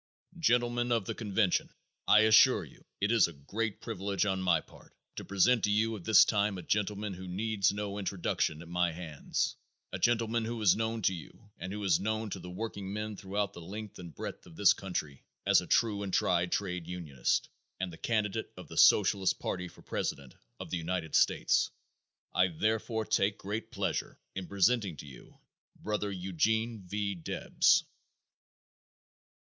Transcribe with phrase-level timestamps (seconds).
[0.39, 1.69] Gentlemen of the Convention:
[2.07, 5.95] I assure you it is a great privilege on my part to present to you
[5.95, 9.55] at this time a gentleman who needs no introduction at my hands;
[9.93, 13.53] a gentleman who is known to you and who is known to the workingmen throughout
[13.53, 17.47] the length and breadth of this country as a true and tried trade unionist
[17.79, 21.69] and the candidate of the Socialist party for President of the United States.
[22.33, 25.37] I, therefore, take great pleasure in presenting to you
[25.75, 27.13] Brother Eugene V.
[27.13, 27.83] Debs.